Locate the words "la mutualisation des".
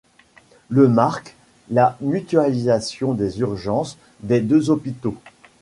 1.69-3.39